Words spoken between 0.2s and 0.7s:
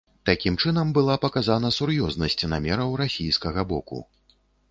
Такім